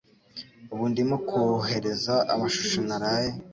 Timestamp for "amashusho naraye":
2.33-3.29